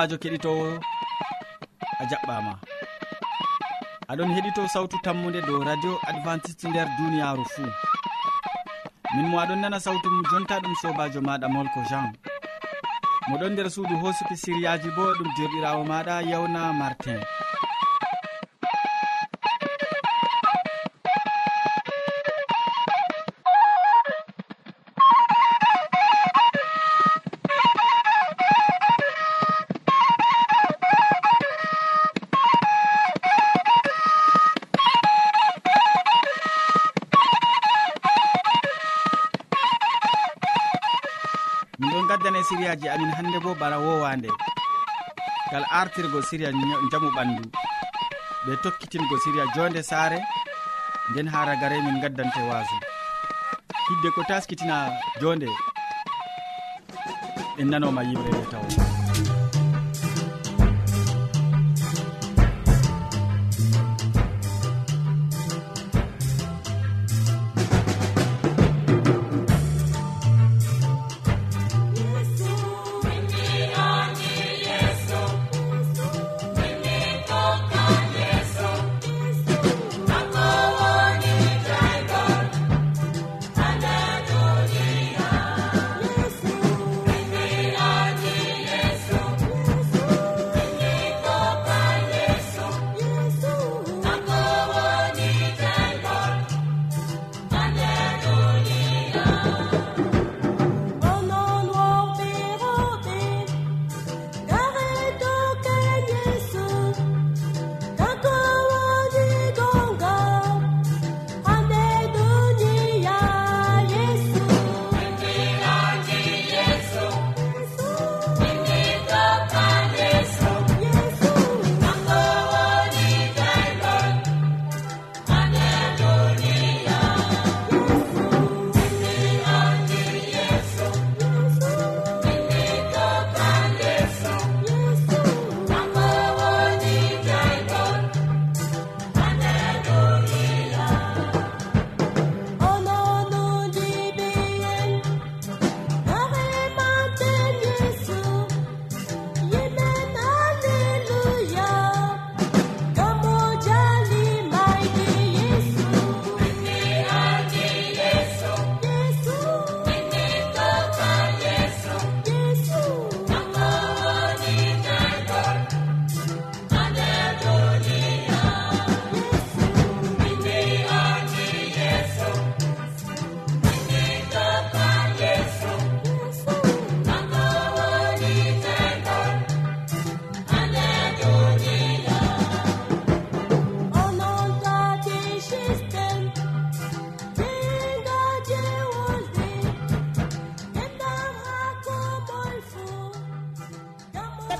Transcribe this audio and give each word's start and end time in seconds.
sobajo 0.00 0.16
keɗitowo 0.22 0.66
a 2.00 2.04
jaɓɓama. 2.10 2.52
Aɗon 4.10 4.30
heɗito 4.34 4.62
sawtu 4.72 4.96
tammude 5.04 5.40
dow 5.46 5.60
radio 5.68 5.92
adventiste 6.08 6.64
nder 6.68 6.88
duniyaru 6.98 7.44
fuu. 7.52 7.68
Min 9.14 9.26
mo 9.28 9.36
aɗon 9.42 9.60
nana 9.60 9.78
sawtu 9.80 10.08
mum 10.10 10.24
jonta 10.30 10.56
ɗum 10.62 10.74
sobajo 10.82 11.20
maɗa 11.20 11.48
molko 11.54 11.80
jean. 11.90 12.12
Moɗon 13.28 13.52
nder 13.52 13.68
suudu 13.70 13.94
hosuki 14.02 14.36
siriyaji 14.42 14.88
bo 14.96 15.04
ɗum 15.18 15.28
jerɗirawo 15.36 15.82
maɗa 15.84 16.14
yawna 16.30 16.72
martin. 16.72 17.20
siriyaji 42.70 42.88
amin 42.88 43.10
hannde 43.10 43.38
bo 43.42 43.54
bana 43.54 43.78
wowande. 43.78 44.28
Ngal 45.50 45.64
artirgo 45.70 46.22
siriya 46.22 46.52
jamu 46.92 47.10
ɓandu. 47.16 47.42
Ɓe 48.46 48.52
tokkitingo 48.62 49.16
siriya 49.24 49.44
jonde 49.54 49.82
saare 49.82 50.18
nden 51.10 51.26
ha 51.28 51.44
ragare 51.46 51.82
min 51.82 52.00
gaddante 52.00 52.40
waasu. 52.48 52.76
Hidde 53.88 54.10
ko 54.14 54.22
taskitina 54.28 54.90
jonde. 55.20 55.48
En 57.58 57.68
nanoma 57.70 58.02
yimre 58.02 58.30
yimɓeɓe 58.30 58.50
taw 58.50 58.99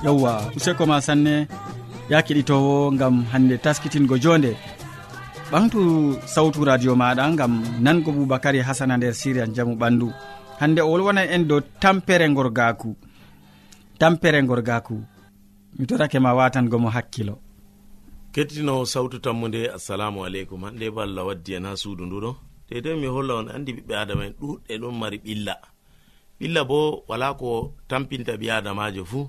yewwa 0.04 0.52
useko 0.56 0.86
ma 0.86 1.00
sanne 1.00 1.46
ya 2.08 2.22
keɗitowo 2.22 2.90
gam 2.96 3.24
hande 3.32 3.58
taskitingo 3.58 4.18
jonde. 4.18 4.56
Ɓamtu 5.52 5.80
sawtu 6.26 6.64
radio 6.64 6.94
maɗa 6.96 7.36
gam 7.36 7.62
nango 7.80 8.12
boubacary 8.12 8.60
hasana 8.62 8.96
nder 8.96 9.14
syria 9.14 9.46
jaamu 9.46 9.74
ɓandu. 9.76 10.08
Hande 10.60 10.80
o 10.80 10.90
wolwona 10.90 11.22
en 11.34 11.44
dow 11.48 11.60
tampere 11.80 12.28
gorgaku 12.34 12.96
tampere 13.98 14.42
gorgaku 14.42 14.96
mi 15.78 15.86
torake 15.86 16.18
ma 16.18 16.34
watangomo 16.34 16.88
hakkilo. 16.90 17.38
Kettinowo 18.32 18.84
sawtu 18.86 19.18
tammude 19.18 19.68
assalamu 19.76 20.24
aleykum. 20.24 20.64
Hande 20.64 20.90
bo 20.90 21.00
allah 21.00 21.26
waddi 21.26 21.54
en 21.54 21.64
ha 21.66 21.76
suudu 21.76 22.06
nduɗo 22.06 22.36
dedei 22.68 22.96
mi 22.96 23.06
holla 23.06 23.34
on 23.34 23.48
andi 23.54 23.72
ɓiɓɓe 23.72 23.94
adama 23.96 24.24
en 24.26 24.34
ɗuɗɗe 24.40 24.78
ɗon 24.80 24.94
mari 24.98 25.18
ɓilla. 25.18 25.54
Ɓilla 26.40 26.64
bo 26.64 27.04
wala 27.08 27.34
ko 27.34 27.74
tampinta 27.88 28.32
ɓi 28.40 28.50
adamajo 28.50 29.04
fuu 29.04 29.28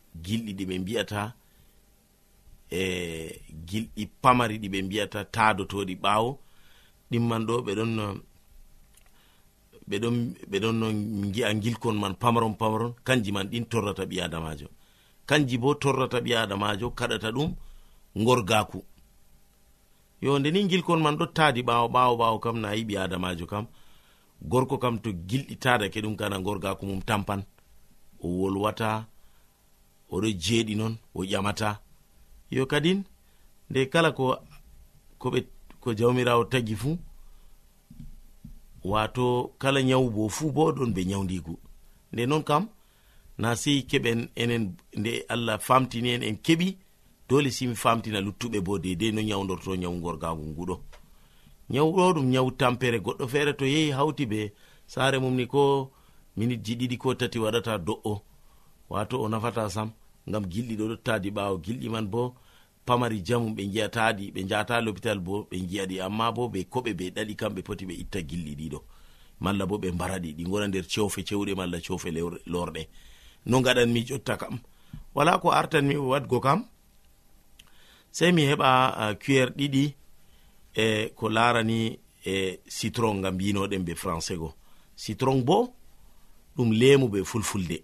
gilɗi 0.23 0.53
ɗi 0.57 0.65
ɓe 0.69 0.75
mbiyata 0.79 1.35
e 2.69 2.81
gilɗi 3.67 4.03
pamari 4.21 4.57
ɗi 4.61 4.67
ɓe 4.69 4.79
mbiyata 4.85 5.19
taadotoɗi 5.25 5.95
ɓaawo. 6.03 6.39
Ɗimman 7.11 7.45
ɗo 7.47 7.55
ɓeɗon 7.67 7.91
ɓeɗon 9.89 10.15
ɓeɗon 10.51 10.75
no 10.79 10.87
gi'a 11.33 11.53
gilkon 11.53 11.95
man 11.99 12.15
pamaron 12.15 12.55
pamaron. 12.55 12.93
Kanji 13.03 13.31
man 13.31 13.47
ɗin 13.51 13.65
torrata 13.71 14.05
ɓi 14.05 14.21
adamajo 14.21 14.67
kanji 15.25 15.57
bo 15.57 15.75
torrata 15.75 16.19
ɓi 16.19 16.31
adamajo 16.35 16.91
kaɗata 16.91 17.31
ɗum 17.31 17.55
gorgaku 18.15 18.83
yo 20.21 20.39
nde 20.39 20.51
ni 20.51 20.67
gilkon 20.69 21.01
man 21.01 21.15
ɗo 21.17 21.25
taadi 21.33 21.61
ɓaawo 21.63 21.87
ɓaawo 21.93 22.15
ɓaawo 22.17 22.39
kam 22.39 22.59
na 22.61 22.69
yiɓi 22.75 22.97
adamajo 22.97 23.45
kam. 23.47 23.65
Gorko 24.41 24.77
kam 24.77 24.99
to 24.99 25.09
gilɗi 25.29 25.55
tadake 25.63 26.01
ɗum 26.01 26.15
kana 26.15 26.39
gorgaku 26.39 26.85
mum 26.85 27.01
tampan. 27.01 27.43
O 28.19 28.27
wolwata 28.39 29.07
oɗo 30.11 30.27
jeeɗi 30.43 30.75
non 30.75 30.97
o 31.15 31.23
ƴamata. 31.23 31.79
Yo 32.51 32.65
kadin 32.65 33.03
nde 33.69 33.89
kala 33.89 34.11
ko 34.11 34.37
koɓe 35.19 35.39
ko 35.81 35.93
jawmirawo 35.93 36.43
tagi 36.45 36.75
fuu 36.75 36.97
wato 38.83 39.53
kala 39.57 39.81
nyawu 39.83 40.09
bo 40.09 40.29
fuu 40.29 40.51
bo 40.51 40.71
ɗon 40.71 40.93
be 40.93 41.05
nyawdigu 41.05 41.59
nde 42.13 42.25
non 42.25 42.43
kam 42.43 42.67
na 43.37 43.55
sei 43.55 43.81
keɓen 43.89 44.29
enen 44.35 44.75
nde 44.99 45.25
allah 45.29 45.59
famtini 45.59 46.09
en 46.15 46.23
en 46.23 46.37
keɓi 46.45 46.77
dole 47.29 47.49
simi 47.51 47.75
famtina 47.75 48.19
luttuɓe 48.21 48.59
bo 48.61 48.77
dedei 48.79 49.11
no 49.11 49.21
nyawdorto 49.21 49.75
nyawugorgagu 49.75 50.43
nguɗo. 50.51 50.75
Nyawɗo 51.69 52.13
ɗum 52.15 52.25
nyawu 52.29 52.51
tampere 52.51 52.99
goɗɗo 52.99 53.27
feere 53.27 53.53
to 53.53 53.65
yehi 53.65 53.91
hawti 53.91 54.25
be 54.25 54.53
saare 54.87 55.17
mum 55.19 55.35
ni 55.35 55.45
ko 55.47 55.91
minitji 56.37 56.75
ɗiɗi 56.75 56.97
ko 56.97 57.15
tati 57.15 57.39
waɗata 57.39 57.77
do'o. 57.77 58.21
Wato 58.89 59.21
o 59.23 59.29
nafata 59.29 59.69
sam. 59.69 59.89
ngam 60.29 60.45
gilɗi 60.51 60.75
ɗo 60.77 60.87
dottaadi 60.87 61.29
ɓawo 61.31 61.57
gilɗi 61.63 61.89
man 61.89 62.07
bo 62.07 62.35
pamari 62.85 63.21
jamu 63.27 63.49
ɓe 63.55 63.63
giyataɗi 63.71 64.31
ɓe 64.31 64.41
jata 64.49 64.81
l'hôpital 64.81 65.19
bo 65.19 65.47
ɓe 65.49 65.57
giyaɗi 65.69 65.99
amma 66.01 66.31
bo 66.31 66.47
ɓe 66.47 66.59
koɓe 66.69 66.93
ɓe 66.93 67.05
ɗaɗi 67.15 67.35
kamɓe 67.35 67.61
poti 67.63 67.85
ɓe 67.85 67.93
itta 67.93 68.19
gilɗi 68.21 68.55
ɗiɗo 68.59 68.79
malla 69.39 69.65
bo 69.65 69.77
ɓe 69.77 69.91
mbaraɗi 69.91 70.33
ɗi 70.37 70.43
gona 70.43 70.67
nder 70.67 70.85
cewfe 70.87 71.21
cewɗe 71.27 71.55
malla 71.55 71.77
cewfe 71.81 72.09
lorɗe. 72.45 72.87
No 73.45 73.61
gaɗanmi 73.61 74.05
jotta 74.07 74.37
kam. 74.37 74.59
Wala 75.15 75.39
ko 75.39 75.51
artanmi 75.51 75.95
wadgo 75.97 76.39
kam 76.39 76.65
sei 78.11 78.31
mi 78.31 78.43
heɓa 78.45 79.15
cuer 79.23 79.49
ɗiɗi 79.57 79.93
e 80.75 81.09
ko 81.15 81.29
larani 81.29 81.99
e 82.25 82.59
citron 82.67 83.17
ngam 83.19 83.35
mbinoɗen 83.35 83.83
be 83.83 83.93
français 83.95 84.37
go. 84.37 84.53
Citron 84.95 85.41
bo 85.43 85.73
ɗum 86.55 86.71
lemu 86.71 87.09
be 87.09 87.23
fulfulde. 87.23 87.83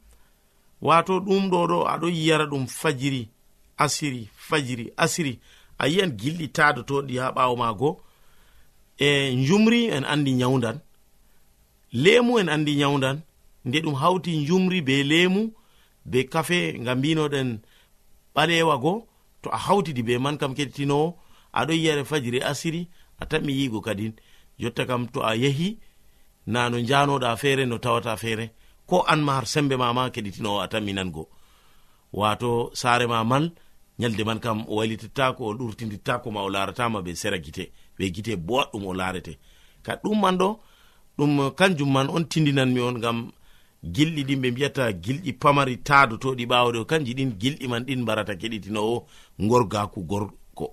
wato 0.81 1.19
ɗum 1.19 1.49
ɗo 1.51 1.67
ɗo 1.67 1.77
aɗo 1.93 2.07
yiyara 2.09 2.45
ɗum 2.45 2.67
fajiri 2.67 3.29
asiri 3.77 4.29
fajiri 4.47 4.85
asiri. 4.97 5.39
A 5.77 5.87
yiyan 5.87 6.11
gilɗi 6.19 6.47
tadotoɗi 6.55 7.17
ha 7.17 7.31
ɓawo 7.35 7.55
mago 7.57 8.01
e 8.97 9.35
jumri 9.47 9.89
en 9.95 10.03
andi 10.05 10.31
nyawdan 10.33 10.77
lemu 11.93 12.39
en 12.39 12.49
andi 12.49 12.75
nyawdan 12.75 13.21
nde 13.65 13.77
ɗum 13.81 13.95
hawti 13.95 14.45
jumri 14.47 14.81
be 14.81 15.03
lemu 15.03 15.41
be 16.05 16.19
kafe 16.33 16.77
nga 16.81 16.95
mbinoɗen 16.95 17.59
ɓalewa 18.35 18.77
go 18.81 19.07
to 19.41 19.49
a 19.49 19.57
hawtidi 19.57 20.03
be 20.03 20.17
man 20.17 20.37
kam 20.37 20.53
keɗitinowo 20.57 21.17
aɗo 21.53 21.73
yiyare 21.73 22.03
fajiri 22.05 22.39
asiri 22.41 22.87
a 23.19 23.25
tanmi 23.25 23.53
yigo 23.53 23.81
kadin. 23.81 24.13
Jotta 24.59 24.85
kam 24.85 25.07
to 25.07 25.21
a 25.21 25.35
yehi 25.35 25.77
na 26.45 26.69
no 26.69 26.77
janoɗa 26.77 27.37
feere 27.37 27.65
no 27.65 27.77
tawata 27.77 28.17
feere. 28.17 28.51
ko 28.91 29.05
an 29.07 29.21
ma 29.23 29.33
har 29.37 29.45
sembe 29.53 29.75
mama 29.83 30.09
keɗitinowo 30.13 30.59
a 30.63 30.67
tan 30.67 30.83
minango 30.83 31.23
wato 32.19 32.49
sare 32.73 33.05
ma 33.07 33.23
man 33.23 33.45
yalde 34.01 34.23
man 34.27 34.39
kam 34.39 34.65
o 34.67 34.75
wailitittako 34.79 35.41
o 35.49 35.53
ɗurtidittako 35.53 36.27
ma 36.31 36.41
o 36.43 36.49
laratama 36.49 36.99
be 37.05 37.15
sera 37.15 37.37
gite 37.45 37.71
be 37.97 38.11
gite 38.15 38.33
boɗɗum 38.47 38.83
o 38.89 38.93
larete 38.93 39.33
ka 39.85 39.95
ɗum 40.03 40.19
man 40.23 40.35
ɗo 40.41 40.49
ɗum 41.17 41.31
kanjum 41.59 41.91
man 41.95 42.07
on 42.09 42.23
tindinanmi 42.31 42.81
on 42.81 42.99
gam 43.03 43.31
gilɗi 43.95 44.23
ɗin 44.27 44.41
ɓe 44.41 44.51
mbiyata 44.51 44.91
gilɗi 45.03 45.31
pamari 45.41 45.77
taadotoɗi 45.87 46.45
ɓawoɗe 46.51 46.77
o 46.83 46.85
kanji 46.85 47.13
ɗin 47.17 47.31
gilɗi 47.41 47.67
man 47.71 47.83
ɗin 47.87 48.01
mbarata 48.01 48.35
keɗitinowo 48.35 48.95
gorgaku 49.39 49.99
gorko. 50.09 50.67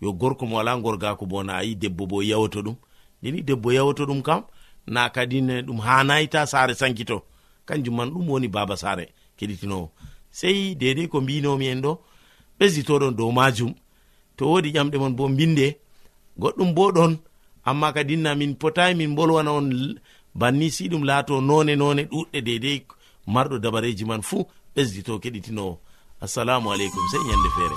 Yo 0.00 0.12
gorko 0.12 0.46
mo 0.46 0.56
wala 0.56 0.76
gorgako 0.76 1.26
bo 1.26 1.42
na 1.42 1.52
ayi 1.60 1.74
debbo 1.74 2.06
bo 2.06 2.22
yawoto 2.22 2.60
ɗum. 2.66 2.76
Ndeni 3.22 3.42
debbo 3.42 3.72
yawoto 3.72 4.04
ɗum 4.06 4.22
kam 4.22 4.42
na 4.88 5.08
kadine 5.10 5.62
ɗum 5.66 5.78
hanayita 5.86 6.46
sare 6.46 6.74
sankito. 6.74 7.22
Kanjum 7.66 7.94
man 7.96 8.10
ɗum 8.10 8.28
woni 8.30 8.48
baba 8.48 8.76
sare 8.76 9.04
keɗitinowo. 9.38 9.90
Sei 10.30 10.74
dedei 10.74 11.08
ko 11.08 11.20
mbinomi 11.20 11.66
en 11.72 11.80
ɗo 11.84 11.92
ɓesditoɗon 12.58 13.14
dow 13.18 13.30
majum. 13.32 13.74
To 14.36 14.44
wodi 14.50 14.70
ƴamɗe 14.74 14.96
mon 14.98 15.14
bo 15.16 15.28
mbinde 15.28 15.66
goɗɗum 16.40 16.74
bo 16.74 16.92
ɗon 16.92 17.12
amma 17.64 17.92
kadinna 17.92 18.34
min 18.34 18.54
potayi 18.60 18.94
min 18.94 19.14
bolwana 19.16 19.50
on 19.52 19.68
banni 20.34 20.70
si 20.70 20.88
ɗum 20.88 21.04
laato 21.04 21.40
none 21.40 21.76
none 21.76 22.02
ɗuɗɗe 22.10 22.38
dedei 22.46 22.78
marɗo 23.26 23.58
dabareji 23.58 24.04
man 24.04 24.22
fuu 24.22 24.46
ɓesdito 24.74 25.18
keɗitinowo. 25.22 25.78
Assalamu 26.20 26.70
aleykum 26.72 27.04
sei 27.10 27.20
ñande 27.28 27.50
feere. 27.56 27.76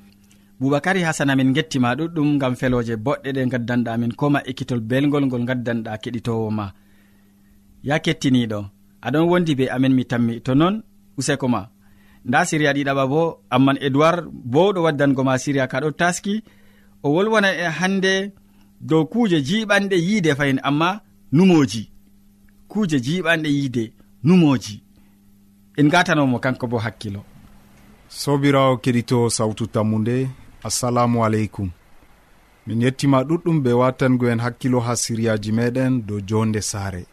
boubacary 0.61 1.01
hasana 1.01 1.35
min 1.35 1.53
gettima 1.53 1.95
ɗuɗɗum 1.97 2.37
gam 2.41 2.53
feloje 2.59 2.95
boɗɗe 3.05 3.29
ɗe 3.35 3.41
gaddanɗa 3.51 3.97
min 4.01 4.11
koma 4.19 4.39
ekkitol 4.49 4.81
belgol 4.89 5.25
ngol 5.25 5.43
gaddanɗa 5.49 5.97
keɗitowo 6.03 6.47
ma. 6.57 6.65
Ya 7.83 7.95
kettiniɗo 8.05 8.59
aɗon 9.05 9.25
wondi 9.29 9.55
be 9.59 9.65
amin 9.75 9.93
mi 9.97 10.03
tammi 10.11 10.33
to 10.45 10.53
noon 10.55 10.75
useko 11.17 11.47
ma. 11.53 11.61
Nda 12.27 12.45
siriya 12.49 12.73
ɗiɗaɓa 12.77 13.03
bo 13.11 13.21
amman 13.55 13.77
edoird 13.87 14.25
bowɗo 14.53 14.79
waddango 14.85 15.23
ma 15.23 15.33
siriya 15.43 15.65
kaɗo 15.71 15.89
taski 15.99 16.33
o 17.05 17.07
wolwona 17.15 17.49
e 17.63 17.65
hande 17.79 18.13
dow 18.89 19.03
kuje 19.11 19.37
jiɓanɗe 19.47 19.95
yiide 20.07 20.31
fayin 20.39 20.59
amma 20.69 20.89
numoji. 21.35 21.83
Kuje 22.71 22.97
jiɓanɗe 23.05 23.49
yiide 23.57 23.83
numoji. 24.23 24.75
En 25.79 25.87
gatanomo 25.93 26.37
kanko 26.43 26.65
bo 26.67 26.77
hakkilo. 26.85 27.21
Sobirawo 28.09 28.77
keɗito 28.83 29.17
sawtu 29.37 29.65
tammu 29.73 29.97
nde 29.99 30.15
assalamu 30.63 31.25
aleykum 31.25 31.69
min 32.67 32.81
yettima 32.81 33.19
ɗuɗɗum 33.27 33.57
be 33.63 33.71
watango 33.81 34.25
en 34.31 34.39
hakkilo 34.45 34.79
ha 34.85 34.93
siryaji 35.03 35.51
meɗen 35.57 35.93
dow 36.07 36.19
jonde 36.29 36.61
saare. 36.71 37.03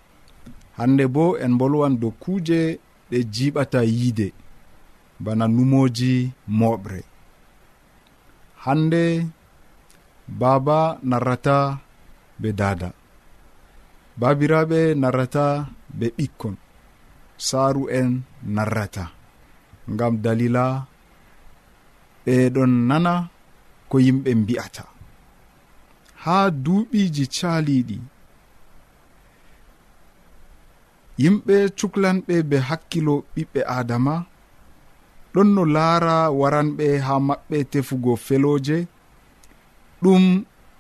Hande 0.79 1.05
bo 1.15 1.25
en 1.45 1.53
bolwan 1.59 1.95
dow 2.01 2.13
kuuje 2.23 2.61
ɗe 3.11 3.19
jiɓata 3.35 3.81
yiide 3.85 4.29
bana 5.25 5.45
numoji 5.55 6.13
moɓre. 6.59 7.01
Hande 8.65 9.03
baaba 10.41 10.79
narrata 11.11 11.57
be 12.41 12.49
dada. 12.61 12.89
Babiraɓe 14.21 14.81
narrata 15.03 15.45
be 15.99 16.07
ɓikkon. 16.17 16.57
Saaru 17.47 17.83
en 17.99 18.11
narrata. 18.55 19.05
Ngam 19.93 20.15
dalila 20.25 20.65
ɓeɗon 22.27 22.73
nana 22.89 23.15
ko 23.89 23.97
yimɓe 24.07 24.31
mbi'ata. 24.41 24.85
Haa 26.25 26.47
duuɓiiji 26.65 27.25
caaliiɗi 27.37 27.99
yimɓe 31.23 31.57
cuklanɓe 31.79 32.35
be 32.51 32.57
hakkilo 32.69 33.15
ɓiɓɓe 33.35 33.61
adama 33.79 34.15
ɗon 35.33 35.49
no 35.55 35.63
laara 35.75 36.15
waranɓe 36.41 36.87
haa 37.07 37.21
maɓɓe 37.29 37.57
tefugo 37.73 38.13
felooje 38.27 38.77
ɗum 40.03 40.25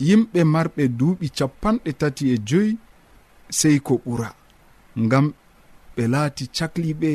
yimɓe 0.06 0.40
marɓe 0.54 0.82
duuɓi 0.98 1.26
capanɗe 1.38 1.90
tati 2.00 2.24
e 2.34 2.36
joyi 2.48 2.70
sey 3.58 3.76
ko 3.86 3.94
ɓura 4.04 4.28
ngam 5.04 5.26
ɓe 5.94 6.02
laati 6.12 6.44
cakliɓe 6.56 7.10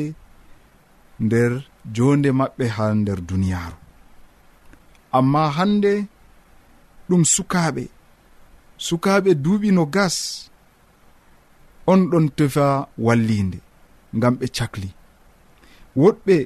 nder 1.24 1.52
jonde 1.94 2.30
maɓɓe 2.40 2.64
haa 2.76 2.92
nder 3.00 3.18
duniyaaru. 3.28 3.83
amma 5.18 5.42
hande 5.56 5.92
ɗum 7.08 7.22
sukaɓe 7.34 7.84
sukaɓe 8.86 9.30
duuɓi 9.42 9.68
no 9.76 9.84
gas 9.94 10.16
on 11.90 12.00
ɗon 12.10 12.26
tefa 12.36 12.66
wallinde 13.06 13.58
ngam 14.16 14.34
ɓe 14.40 14.46
cakli. 14.56 14.88
Woɗɓe 16.00 16.36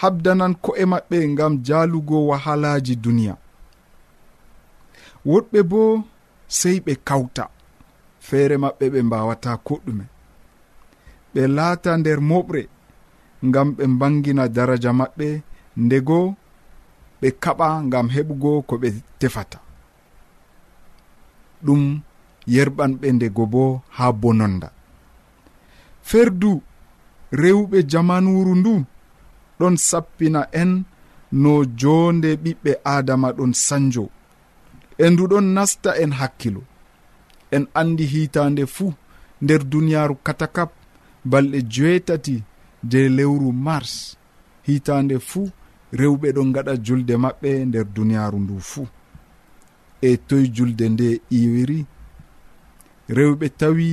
habdanan 0.00 0.52
ko'e 0.64 0.84
maɓɓe 0.92 1.16
ngam 1.32 1.52
jalugo 1.66 2.16
wahalaji 2.30 2.94
duniya. 3.04 3.34
Woɗɓe 5.30 5.58
bo 5.70 5.80
sey 6.58 6.76
ɓe 6.84 6.92
kawta 7.08 7.44
feere 8.26 8.56
maɓɓe 8.62 8.84
ɓe 8.92 9.00
mbawata 9.08 9.50
ko 9.66 9.74
ɓe 11.34 11.42
laata 11.56 11.90
nder 12.00 12.20
moɓre 12.30 12.62
ngam 13.46 13.68
ɓe 13.76 13.84
mbangina 13.94 14.44
daraja 14.56 14.90
maɓɓe 15.00 15.28
ndego 15.84 16.18
ɓe 17.20 17.28
kaɓa 17.42 17.66
gam 17.92 18.06
heɓugo 18.14 18.50
ko 18.68 18.74
ɓe 18.82 18.88
tefata. 19.18 19.58
Ɗum 21.64 21.82
yerɓanɓe 22.54 23.06
ndego 23.16 23.44
bo 23.52 23.82
ha 23.96 24.04
bononda. 24.20 24.68
Ferdu 26.08 26.52
rewɓe 27.40 27.78
jamanuru 27.90 28.54
ndu 28.60 28.74
ɗon 29.58 29.74
sappina 29.88 30.40
en 30.60 30.70
no 31.42 31.52
jonde 31.80 32.30
ɓiɓɓe 32.42 32.72
adama 32.94 33.28
ɗon 33.36 33.52
sanjo. 33.66 34.04
E 34.98 35.10
ndu 35.10 35.24
ɗon 35.30 35.46
nasta 35.56 35.90
en 36.02 36.12
hakkilo 36.20 36.62
en 37.54 37.64
andi 37.80 38.04
hitande 38.12 38.64
fuu 38.74 38.92
nder 39.42 39.62
duniyaru 39.70 40.14
katakap 40.26 40.70
balɗe 41.30 41.58
joetati 41.74 42.36
je 42.90 43.00
lewru 43.16 43.52
mars. 43.52 44.16
Hitande 44.66 45.18
fuu 45.28 45.50
rewɓe 46.00 46.28
ɗon 46.36 46.48
gaɗa 46.54 46.72
julde 46.86 47.14
maɓɓe 47.24 47.50
nder 47.68 47.86
duniyaaru 47.94 48.38
ndu 48.44 48.54
fuu 48.70 48.86
e 50.08 50.16
toye 50.28 50.46
julde 50.56 50.84
nde 50.94 51.08
iwiri 51.38 51.78
rewɓe 53.16 53.46
tawi 53.60 53.88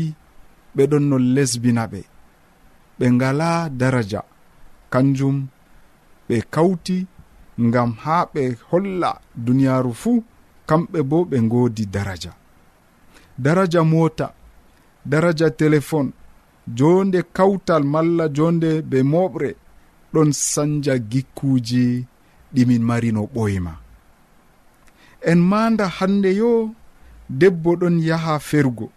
ɓeɗon 0.75 1.03
no 1.09 1.17
lesbina 1.35 1.83
ɓe. 1.91 2.01
Ɓe 2.97 3.05
ngala 3.15 3.69
daraja 3.79 4.21
kanjum 4.93 5.37
ɓe 6.27 6.35
kawti 6.53 6.97
ngam 7.65 7.89
ha 8.03 8.15
ɓe 8.33 8.41
holla 8.69 9.09
duniyaaru 9.45 9.91
fuu 10.01 10.23
kamɓe 10.69 10.99
bo 11.09 11.17
ɓe 11.29 11.37
ngoodi 11.45 11.83
daraja. 11.93 12.31
Daraja 13.43 13.81
moota 13.91 14.27
daraja 15.11 15.47
téléphone 15.59 16.11
jonde 16.77 17.19
kawtal 17.37 17.83
malla 17.93 18.25
jonde 18.37 18.81
be 18.89 18.97
moɓre 19.13 19.49
ɗon 20.13 20.31
sanja 20.33 20.93
gikkuji 21.11 22.05
ɗimin 22.53 22.83
mari 22.89 23.11
no 23.11 23.21
ɓoyma. 23.33 23.73
En 25.21 25.39
manda 25.51 25.87
hande 25.87 26.29
yo 26.41 26.51
debbo 27.29 27.75
ɗon 27.75 27.99
yaha 27.99 28.39
fergo 28.39 28.87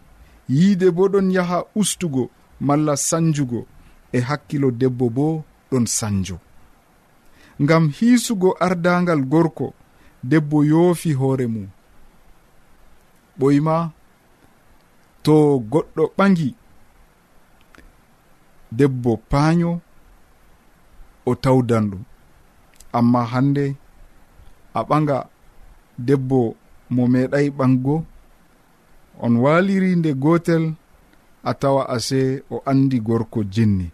yiide 0.49 0.91
bo 0.91 1.09
ɗon 1.09 1.31
yaha 1.31 1.65
ustugo 1.75 2.31
malla 2.61 2.97
sanjugo 2.97 3.67
e 4.13 4.19
hakkilo 4.21 4.71
debbo 4.71 5.11
bo 5.11 5.45
ɗon 5.71 5.87
sanjo. 5.87 6.39
Ngam 7.63 7.89
hiisugo 7.97 8.57
ardangal 8.61 9.23
gorko 9.33 9.75
debbo 10.23 10.65
yoofi 10.65 11.13
hoore 11.13 11.47
mum. 11.47 11.69
Ɓoyma 13.39 13.91
to 15.23 15.35
goɗɗo 15.71 16.05
ɓagi 16.19 16.55
debbo 18.73 19.17
paaño 19.31 19.81
o 21.29 21.33
tawdan 21.45 21.85
ɗum. 21.91 22.03
Amma 22.99 23.21
hande 23.33 23.65
a 24.75 24.81
ɓaga 24.89 25.19
debbo 26.07 26.41
mo 26.95 27.03
meeɗay 27.13 27.47
ɓango 27.59 27.95
on 29.25 29.35
waliri 29.45 29.91
nde 29.97 30.11
gotel 30.23 30.65
a 31.45 31.53
tawa 31.61 31.83
ase 31.95 32.21
o 32.51 32.57
andi 32.71 32.99
gorko 33.07 33.41
jinni. 33.55 33.87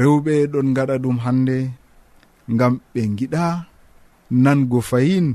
Rewɓe 0.00 0.32
ɗon 0.52 0.68
gaɗa 0.76 0.94
ɗum 1.02 1.16
hande 1.24 1.56
gam 2.58 2.74
ɓe 2.92 3.00
giɗa 3.18 3.44
nango 4.44 4.78
fayin 4.90 5.26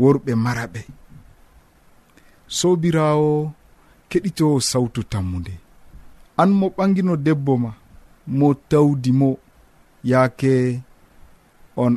worɓe 0.00 0.32
maraɓe. 0.44 0.80
Sobirawo 2.58 3.32
keɗito 4.10 4.46
sawtu 4.70 5.00
tammude 5.12 5.54
an 6.40 6.50
mo 6.58 6.66
ɓangino 6.76 7.12
debbo 7.26 7.52
ma 7.62 7.70
mo 8.26 8.54
tawdi 8.54 9.12
mo. 9.12 9.30
Yaake 10.10 10.80
on 11.76 11.94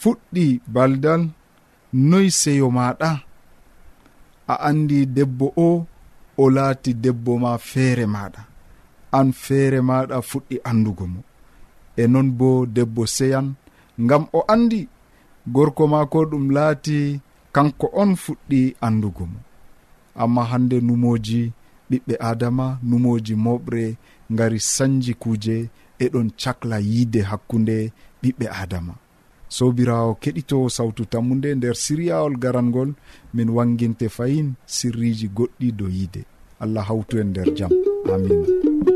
fuɗɗi 0.00 0.44
baldal 0.74 1.22
noy 1.92 2.26
seyo 2.40 2.66
maɗa 2.76 3.10
a 4.52 4.54
andi 4.68 4.98
debbo 5.16 5.46
o 5.56 5.86
o 6.38 6.44
laati 6.56 6.90
debbo 7.04 7.32
ma 7.42 7.52
feere 7.68 8.04
maɗa 8.14 8.42
an 9.18 9.28
feere 9.42 9.78
maɗa 9.88 10.16
fuɗɗi 10.28 10.56
andugo 10.70 11.04
mo. 11.12 11.20
E 11.96 12.06
non 12.12 12.28
bo 12.38 12.48
debbo 12.76 13.02
seyan 13.16 13.46
ngam 14.04 14.24
o 14.32 14.40
andi 14.54 14.80
gorko 15.54 15.82
maako 15.92 16.18
ɗum 16.30 16.44
laati 16.56 16.98
kanko 17.54 17.86
on 18.02 18.10
fuɗɗi 18.22 18.60
andugo 18.86 19.24
mo. 19.32 19.38
Amma 20.22 20.42
hande 20.50 20.76
numoji 20.86 21.40
ɓiɓɓe 21.90 22.14
adama 22.28 22.66
numoji 22.88 23.34
moɓre 23.44 23.82
gari 24.30 24.60
sanji 24.60 25.14
kuuje 25.14 25.68
eɗon 26.00 26.30
cakla 26.36 26.78
yiide 26.80 27.20
hakkunde 27.22 27.92
ɓiɓɓe 28.22 28.46
adama. 28.62 28.94
Sobirawo 29.48 30.14
keɗito 30.22 30.68
sawtu 30.68 31.04
tammude 31.06 31.54
nder 31.54 31.74
siriyawol 31.74 32.36
garangol 32.42 32.90
min 33.34 33.48
wanginte 33.56 34.08
fayin 34.08 34.54
sirriji 34.66 35.28
goɗɗi 35.36 35.72
do 35.78 35.86
yiide. 35.88 36.22
Allah 36.60 36.84
hawtu 36.88 37.18
en 37.20 37.28
nder 37.30 37.48
jaam 37.58 37.72
amina 38.14 38.95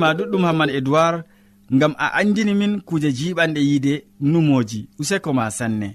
gettima 0.00 0.14
ɗuɗɗum 0.14 0.44
hamman 0.46 0.70
edoird 0.78 1.24
ngam 1.74 1.92
a 1.98 2.06
andini 2.18 2.54
min 2.54 2.80
kuje 2.88 3.08
jiɓanɗe 3.18 3.60
yiide 3.68 3.94
numoji 4.20 4.88
useko 5.00 5.32
ma 5.32 5.44
sanne. 5.50 5.88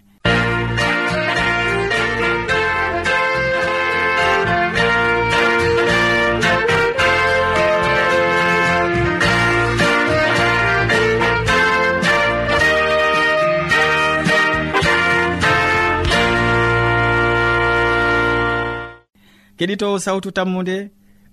Keɗitowo 19.58 19.98
sawtu 20.06 20.30
tammude 20.38 20.76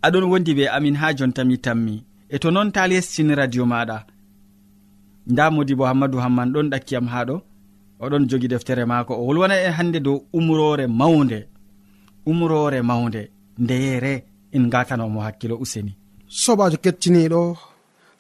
aɗon 0.07 0.25
wondi 0.31 0.53
be 0.57 0.65
amin 0.77 0.95
ha 1.01 1.07
jontami 1.19 1.57
tammi. 1.65 1.95
e 2.35 2.37
to 2.43 2.49
noon 2.55 2.69
ta 2.75 2.83
lestini 2.91 3.35
radio 3.41 3.65
maɗa. 3.73 3.99
Nda 5.33 5.45
modi 5.55 5.75
bo 5.79 5.85
hammadou 5.91 6.21
hamman 6.25 6.49
ɗon 6.55 6.67
ɗakkiyam 6.73 7.07
haɗo 7.13 7.37
oɗon 8.05 8.23
jogi 8.31 8.49
deftere 8.53 8.85
maako. 8.91 9.13
O 9.21 9.23
wolwana 9.27 9.57
en 9.67 9.73
hannde 9.79 9.99
dow 10.07 10.17
umrore 10.39 10.87
mawnde. 11.01 11.39
Umrore 12.31 12.79
mawnde. 12.91 13.23
Ndeyere 13.63 14.13
en 14.57 14.65
gatanomo 14.73 15.21
hakkilo 15.27 15.55
useni. 15.65 15.93
Sobajo 16.43 16.77
kettiniɗo 16.85 17.43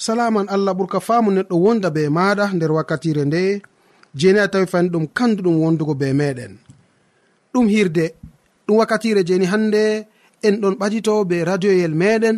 salaman 0.04 0.46
allah 0.54 0.72
ɓurka 0.78 0.98
faamu 1.06 1.30
neɗɗo 1.36 1.56
wonda 1.64 1.88
be 1.96 2.02
maɗa 2.16 2.44
nder 2.56 2.72
wakkatire 2.76 3.22
nde 3.26 3.42
jeni 4.20 4.38
a 4.44 4.48
tawi 4.52 4.66
fani 4.72 4.88
ɗum 4.94 5.04
kanduɗum 5.16 5.56
wondugo 5.62 5.94
be 6.00 6.06
meɗen 6.20 6.52
ɗum 7.52 7.66
hirde 7.74 8.04
ɗum 8.66 8.76
wakkatire 8.80 9.20
jeni 9.28 9.46
hannde 9.52 9.82
en 10.46 10.54
ɗon 10.62 10.74
ɓadito 10.80 11.12
be 11.30 11.36
radioyel 11.50 11.94
meɗen 12.02 12.36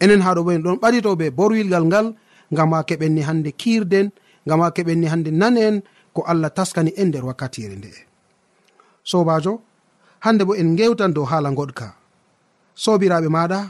enen 0.00 0.20
haɗo 0.20 0.40
bo 0.44 0.50
en 0.50 0.62
ɗon 0.62 0.78
ɓaditoɓe 0.82 1.30
borwilgal 1.30 1.84
ngal 1.84 2.06
ngam 2.52 2.72
ha 2.72 2.82
keɓenni 2.88 3.20
hande 3.28 3.50
kiirden 3.52 4.10
ngam 4.46 4.60
ha 4.60 4.70
keɓenni 4.70 5.06
hande 5.06 5.30
nane 5.30 5.60
en 5.60 5.76
ko 6.14 6.22
allah 6.26 6.50
taskani 6.50 6.92
en 6.96 7.08
nder 7.08 7.24
wakkatire 7.24 7.76
nde. 7.76 7.90
Sobajo 9.04 9.60
hande 10.20 10.42
bo 10.44 10.54
en 10.54 10.76
gewtan 10.76 11.12
dow 11.12 11.24
haala 11.24 11.50
goɗka. 11.50 11.94
Sobiraɓe 12.74 13.28
maɗa 13.28 13.60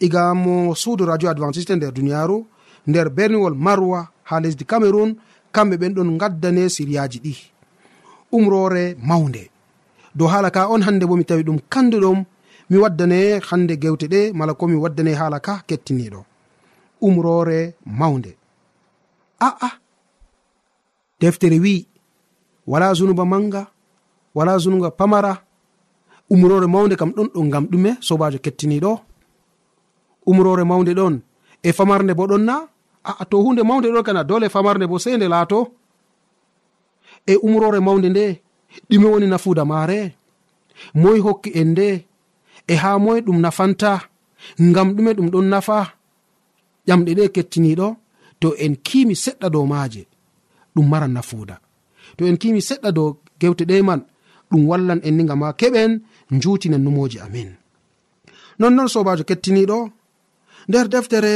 igamo 0.00 0.74
suudu 0.74 1.04
radio 1.04 1.30
adventiste 1.30 1.76
nder 1.76 1.92
duniyaru 1.92 2.46
nder 2.86 3.10
berniwol 3.10 3.54
marwa 3.54 4.08
ha 4.24 4.40
lesdi 4.40 4.64
cameron 4.64 5.16
kamɓe 5.52 5.76
ɓen 5.76 5.94
ɗon 5.94 6.18
gaddane 6.18 6.68
siriyaji 6.68 7.18
ɗi. 7.24 7.34
Umrore 8.32 8.96
mawnde. 9.08 9.50
Dow 10.14 10.28
haala 10.28 10.50
ka 10.50 10.68
on 10.68 10.82
hande 10.82 11.04
bo 11.06 11.16
mi 11.16 11.24
tawi 11.24 11.42
ɗum 11.42 11.58
kanduɗom 11.68 12.24
mi 12.70 12.76
waddane 12.78 13.40
hande 13.48 13.76
gewte 13.76 14.06
ɗe 14.12 14.32
mala 14.32 14.54
komi 14.54 14.76
waddane 14.76 15.12
haala 15.20 15.40
ka 15.40 15.62
kettiniɗo 15.68 16.20
umrore 17.00 17.74
mawnde. 17.86 18.36
Aa 19.40 19.70
deftere 21.20 21.58
wi 21.64 21.86
wala 22.66 22.94
zunuba 22.94 23.24
manga 23.24 23.66
wala 24.34 24.58
zunuba 24.58 24.90
pamara. 24.90 25.32
Umrore 26.30 26.66
mawnde 26.66 26.96
kam 26.96 27.10
ɗon 27.16 27.28
ɗo 27.34 27.40
gam 27.52 27.64
ɗume 27.70 27.90
sobajo 28.00 28.38
kettiniɗo 28.38 28.92
umrore 30.26 30.64
mawnde 30.64 30.92
ɗon 30.98 31.14
e 31.62 31.72
famarde 31.72 32.12
bo 32.14 32.26
ɗon 32.26 32.44
na? 32.48 32.56
Aa 33.04 33.24
to 33.30 33.36
hunde 33.44 33.62
mawnde 33.62 33.88
ɗon 33.88 34.02
kana 34.06 34.24
dole 34.24 34.48
famarde 34.48 34.86
bo 34.86 34.98
sei 34.98 35.16
nde 35.16 35.28
laato. 35.28 35.58
E 37.26 37.34
umrore 37.46 37.80
mawnde 37.80 38.08
nde 38.10 38.24
ɗume 38.90 39.06
woni 39.12 39.26
nafuda 39.26 39.64
maare. 39.64 40.14
Moy 40.94 41.18
hokki 41.20 41.50
en 41.60 41.68
nde 41.72 42.07
e 42.72 42.74
ha 42.82 42.90
moye 43.04 43.20
ɗum 43.26 43.38
nafanta 43.44 43.90
ngam 44.68 44.88
ɗume 44.94 45.10
ɗum 45.16 45.28
ɗon 45.32 45.46
nafa 45.52 45.78
ƴamɗe 46.88 47.10
ɗe 47.18 47.24
kettiniɗo 47.34 47.88
to 48.40 48.48
en 48.64 48.74
kimi 48.86 49.14
seɗɗa 49.24 49.48
dow 49.54 49.64
maaje 49.72 50.02
ɗum 50.74 50.86
maran 50.90 51.12
nafuuda. 51.16 51.56
To 52.16 52.22
en 52.30 52.36
kimi 52.42 52.60
seɗɗa 52.68 52.90
dow 52.96 53.08
gewte 53.40 53.64
ɗe 53.70 53.76
man 53.88 54.00
ɗum 54.50 54.62
wallan 54.70 55.00
en 55.06 55.14
ni 55.16 55.22
gam 55.28 55.42
ha 55.44 55.58
keɓen 55.60 55.92
jutinen 56.42 56.82
numoji 56.84 57.18
amin. 57.26 57.50
Nonnon 58.58 58.88
sobajo 58.94 59.24
kettiniɗo 59.28 59.78
nder 60.68 60.86
deftere 60.92 61.34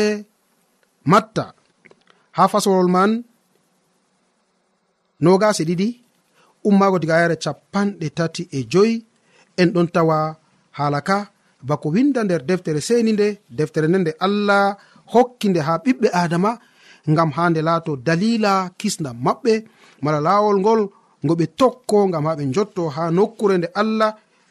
matta 1.11 1.45
ha 2.37 2.43
fasolol 2.53 2.89
man 2.97 3.11
nogasi 5.25 5.63
e 5.63 5.67
ɗiɗi 5.69 5.89
ummago 6.69 6.97
diga 7.03 7.21
yare 7.23 7.37
capanɗe 7.45 8.07
tati 8.19 8.43
e 8.57 8.59
joyi 8.73 8.95
en 9.61 9.69
ɗon 9.75 9.89
tawa 9.95 10.19
haala 10.79 11.01
ka 11.09 11.17
bako 11.69 11.89
winda 11.95 12.21
nder 12.25 12.43
deftere 12.49 12.81
seni 12.89 13.13
nde 13.13 13.29
deftere 13.59 13.87
nde 13.89 13.99
nde 14.03 14.13
allah 14.27 14.63
hokki 15.13 15.47
nde 15.49 15.61
ha 15.67 15.75
ɓiɓɓe 15.85 16.09
adama 16.23 16.51
ngam 17.11 17.31
ha 17.37 17.45
nde 17.51 17.61
laato 17.69 17.93
dalila 18.07 18.53
kisnam 18.81 19.17
maɓɓe 19.27 19.53
mala 20.05 20.19
lawol 20.27 20.57
ngol 20.63 20.81
ngo 21.25 21.35
ɓe 21.41 21.47
tokko 21.61 21.99
ngam 22.09 22.25
ha 22.27 22.33
ɓe 22.39 22.45
jotto 22.55 22.83
ha 22.95 23.03
nokkure 23.17 23.55
nde 23.59 23.69
allah 23.81 24.11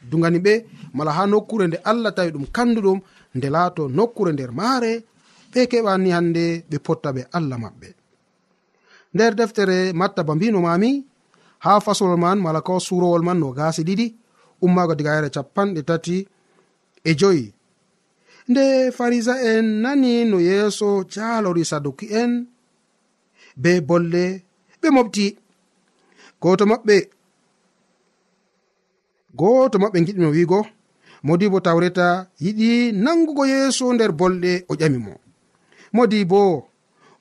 dugani 0.10 0.40
ɓe 0.46 0.54
mala 0.98 1.12
ha 1.18 1.24
nokkure 1.34 1.66
nde 1.68 1.78
allah 1.90 2.12
tawi 2.16 2.32
ɗum 2.36 2.46
kanduɗum 2.56 3.00
nde 3.38 3.48
laato 3.56 3.84
nokkure 3.98 4.32
nder 4.34 4.52
maare 4.60 4.92
ɓe 5.52 5.60
keɓani 5.72 6.10
hande 6.16 6.44
ɓe 6.70 6.78
potta 6.86 7.10
ɓe 7.16 7.22
allah 7.38 7.58
maɓɓe. 7.64 7.88
Nder 9.14 9.32
deftere 9.40 9.78
matta 10.00 10.22
ba 10.24 10.34
mbino 10.36 10.60
mami 10.62 10.92
ha 11.66 11.80
fasolol 11.86 12.20
man 12.24 12.40
mala 12.46 12.62
ko 12.62 12.80
surowol 12.80 13.24
man 13.28 13.40
no 13.40 13.48
gasi 13.58 13.84
ɗiɗi 13.88 14.08
ummaago 14.66 14.94
diga 14.98 15.16
yare 15.16 15.30
capanɗe 15.36 15.82
tati 15.90 16.16
e 17.10 17.12
joyi. 17.20 17.46
Nde 18.50 18.64
farisa 18.98 19.34
en 19.52 19.66
nani 19.84 20.12
no 20.32 20.38
yeeso 20.48 20.90
jaalori 21.14 21.64
saduki 21.72 22.06
en 22.22 22.32
be 23.62 23.72
bolle 23.88 24.24
ɓe 24.82 24.88
mofti 24.96 25.26
goto 26.42 26.64
maɓɓe 26.72 26.96
goto 29.40 29.76
maɓɓe 29.82 29.98
giɗimo 30.06 30.30
wiigo 30.36 30.60
modibo 31.28 31.58
tawreta 31.66 32.08
yiɗi 32.44 32.70
nangugo 33.04 33.44
yeeso 33.52 33.86
nder 33.94 34.12
bolɗe 34.20 34.52
o 34.72 34.74
ƴami 34.80 35.00
mo. 35.06 35.14
Modi 35.96 36.20
bo 36.32 36.42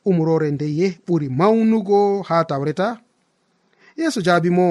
umrore 0.09 0.49
ndeye 0.57 0.87
ɓuri 1.07 1.27
mawnugo 1.39 1.99
ha 2.29 2.37
tawreta. 2.51 2.87
Yeeso 3.99 4.21
jaabi 4.27 4.51
mo 4.59 4.67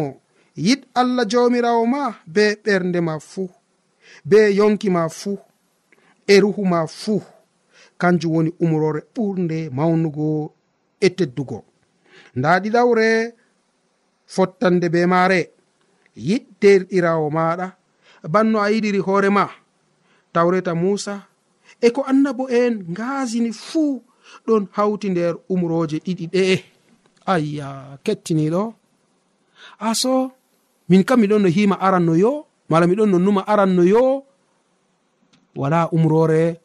yiɗ 0.66 0.82
allah 1.02 1.26
jawmirawo 1.32 1.84
ma 1.94 2.02
be 2.34 2.44
ɓernde 2.64 3.00
ma 3.08 3.16
fuu 3.30 3.50
be 4.30 4.40
yonki 4.60 4.90
ma 4.96 5.04
fuu 5.20 5.38
e 6.28 6.36
ruhu 6.44 6.64
ma 6.72 6.80
fuu 7.02 7.22
kanjum 8.02 8.32
woni 8.36 8.52
umrore 8.64 9.02
ɓurde 9.16 9.58
mawnugo 9.78 10.28
e 11.06 11.08
teddugo. 11.18 11.58
Nda 12.38 12.52
ɗiɗawre 12.64 13.08
fottande 14.34 14.88
be 14.94 15.02
maare. 15.12 15.40
Yiɗ 16.28 16.44
derɗirawo 16.62 17.28
maɗa. 17.38 17.68
Banno 18.34 18.58
a 18.66 18.72
yiɗiri 18.74 19.00
hoore 19.08 19.30
ma. 19.38 19.46
Tawreta 20.34 20.74
musa 20.82 21.16
e 21.82 21.88
ko 21.96 22.02
annabo 22.12 22.44
en 22.62 22.74
ngaasini 22.92 23.52
fuu 23.68 23.94
ɗon 24.46 24.64
hawti 24.76 25.08
nder 25.10 25.34
umroje 25.54 25.98
ɗiɗi 26.06 26.26
ɗe'e 26.34 26.56
ayya 27.34 27.68
kettiniɗo. 28.06 28.64
Aso 29.90 30.14
min 30.90 31.04
kam 31.04 31.20
miɗon 31.22 31.42
no 31.44 31.50
hima 31.50 31.76
aranno 31.80 32.14
yo 32.16 32.46
mala 32.70 32.86
miɗon 32.88 33.10
no 33.12 33.18
numa 33.20 33.42
aranno 33.48 33.84
yo 33.84 34.24
wala 35.56 35.90
umrore 35.92 36.60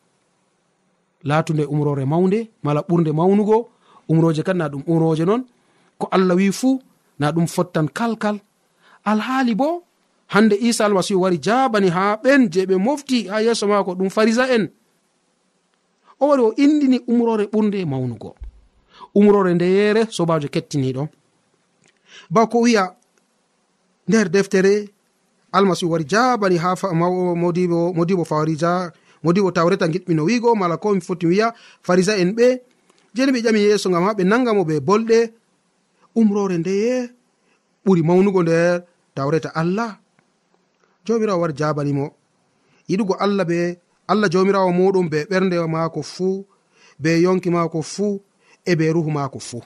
latunde 1.24 1.64
umrore 1.64 2.04
mawde 2.04 2.48
mala 2.62 2.80
ɓurde 2.88 3.10
mawnugo 3.12 3.68
umroje 4.08 4.42
kadi 4.42 4.58
na 4.58 4.68
ɗum 4.68 4.82
umroje 4.86 5.24
noon 5.24 5.42
ko 5.98 6.08
allah 6.10 6.36
wi 6.36 6.52
fuu 6.52 6.80
na 7.18 7.32
ɗum 7.32 7.46
fottan 7.46 7.88
kalkal. 7.88 8.40
Alhaali 9.04 9.54
bo 9.54 9.82
hande 10.28 10.56
isa 10.60 10.84
almasihu 10.86 11.20
wari 11.22 11.38
jabani 11.38 11.88
ha 11.88 12.16
ɓen 12.22 12.48
je 12.52 12.66
ɓe 12.66 12.76
mofti 12.76 13.28
ha 13.28 13.42
yeeso 13.42 13.66
mako 13.66 13.94
ɗum 13.94 14.10
farisa 14.10 14.48
en. 14.54 14.68
O 16.20 16.28
wari 16.28 16.42
o 16.42 16.54
indini 16.56 17.00
umrore 17.06 17.44
ɓurde 17.52 17.84
mawnugo. 17.84 18.34
Umrore 19.14 19.54
ndeyere 19.54 20.06
sobajo 20.10 20.48
kettiniɗo 20.48 21.08
bako 22.30 22.60
wiya 22.60 22.94
nder 24.08 24.28
deftere 24.28 24.74
almasihu 25.52 25.90
wari 25.92 26.04
jabani 26.04 26.56
ha 26.58 26.70
modibo 27.42 27.92
modibo 27.92 28.24
farisa 28.24 28.92
modibo 29.24 29.50
tawreta 29.50 29.86
giɗmino 29.88 30.22
wigo 30.28 30.54
mala 30.54 30.76
ko 30.76 30.94
mi 30.94 31.00
foti 31.00 31.26
wiya 31.26 31.54
farisa 31.86 32.16
en 32.22 32.30
ɓe 32.36 32.46
jeni 33.14 33.32
ɓe 33.32 33.40
ƴami 33.44 33.60
yeeso 33.66 33.88
gam 33.90 34.04
ha 34.06 34.12
ɓe 34.18 34.24
nangamo 34.24 34.62
ɓe 34.68 34.74
bolɗe 34.88 35.18
umrore 36.14 36.56
ndeye 36.58 36.94
ɓuri 37.84 38.02
mawnugo 38.02 38.42
nder 38.42 38.82
tawreta 39.14 39.48
allah. 39.54 39.90
Jomirawo 41.06 41.40
wari 41.42 41.54
jabanimo 41.60 42.06
yiɗugo 42.88 43.14
allah 43.24 43.44
be 43.50 43.58
allah 44.10 44.28
jomirawo 44.32 44.70
muɗum 44.78 45.06
be 45.12 45.18
ɓernde 45.30 45.56
mako 45.74 46.02
fuu 46.02 46.44
be 47.02 47.10
yonki 47.24 47.50
mako 47.50 47.82
fuu 47.82 48.20
e 48.64 48.72
be 48.78 48.92
ruhu 48.92 49.10
mako 49.10 49.38
fuu. 49.38 49.62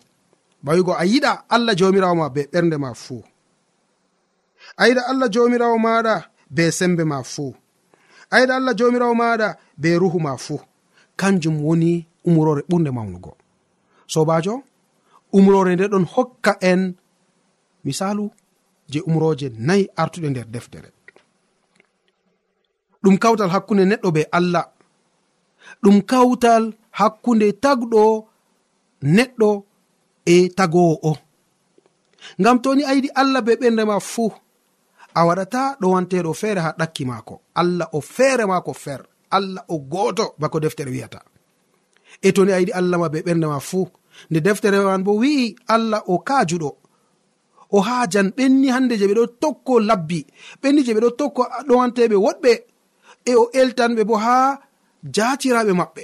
Bawigo 0.65 0.93
a 0.93 1.05
yiɗa 1.13 1.33
allah 1.55 1.75
jomirawo 1.79 2.15
ma 2.21 2.29
be 2.29 2.43
ɓernde 2.53 2.77
ma 2.79 2.91
fuu. 2.95 3.23
ayiɗa 4.83 5.03
allah 5.11 5.29
jomirawo 5.35 5.77
maɗa 5.87 6.15
be 6.55 6.65
sembe 6.79 7.05
ma 7.11 7.19
fuu 7.33 7.53
ayiɗa 8.35 8.53
allah 8.59 8.75
jomirawo 8.79 9.15
maɗa 9.23 9.49
be 9.81 9.89
ruhu 10.03 10.19
ma 10.27 10.33
fuu 10.45 10.61
kanjum 11.21 11.57
woni 11.67 11.93
umrore 12.29 12.63
ɓurde 12.71 12.91
mawnugo. 12.97 13.33
Sobajo 14.13 14.55
umrore 15.37 15.75
nde 15.75 15.85
ɗon 15.93 16.05
hokka 16.15 16.53
en 16.71 16.81
misalu 17.85 18.25
je 18.93 18.99
umroje 19.09 19.47
nayi 19.67 19.85
artuɗe 20.03 20.29
nder 20.31 20.47
deftere. 20.55 20.91
Ɗum 23.03 23.17
kawtal 23.23 23.51
hakkunde 23.55 23.85
neɗɗo 23.91 24.09
be 24.17 24.23
allah. 24.39 24.65
Ɗum 25.83 25.97
kawtal 26.11 26.65
hakkunde 26.99 27.47
tagɗo 27.63 28.03
neɗɗo 29.17 29.51
e 30.33 30.49
tagowo 30.57 30.95
o 31.03 31.13
ngam 32.41 32.57
toni 32.63 32.83
ayiɗi 32.91 33.09
allah 33.21 33.41
be 33.47 33.53
ɓerdema 33.61 33.97
fuu 34.13 34.31
a 35.19 35.21
waɗata 35.27 35.61
ɗo 35.81 35.87
wanteɗo 35.95 36.31
feere 36.41 36.61
ha 36.67 36.71
ɗakki 36.81 37.03
maako. 37.11 37.35
Allah 37.61 37.87
o 37.93 38.01
feere 38.01 38.45
maako 38.51 38.73
fer. 38.85 39.01
Allah 39.37 39.63
o 39.69 39.77
gooto 39.93 40.25
bako 40.41 40.57
deftere 40.65 40.91
wi'ata 40.97 41.21
e 42.27 42.33
to 42.33 42.45
ni 42.45 42.53
a 42.53 42.59
yiɗi 42.61 42.73
allah 42.81 42.99
ma 42.99 43.09
be 43.13 43.19
ɓernde 43.27 43.47
ma 43.53 43.61
fuu. 43.69 43.87
Nde 44.31 44.39
deftere 44.47 44.79
man 44.81 45.03
bo 45.07 45.13
wi'i 45.23 45.55
allah 45.75 46.01
o 46.13 46.15
kaajuɗo. 46.29 46.71
O 47.71 47.79
haajan 47.87 48.29
ɓenni 48.37 48.69
hannde 48.75 48.95
je 49.01 49.07
ɓe 49.11 49.15
ɗo 49.19 49.25
tokko 49.43 49.81
labbi. 49.89 50.21
Ɓenni 50.63 50.81
je 50.87 50.93
ɓe 50.95 51.01
ɗo 51.05 51.11
tokko 51.21 51.43
ɗowanteɓe 51.69 52.17
woɗɓe. 52.25 52.53
E 53.31 53.33
o 53.43 53.45
eltanɓe 53.61 54.03
bo 54.09 54.15
haa 54.25 54.59
jaatiraɓe 55.15 55.73
maɓɓe. 55.81 56.03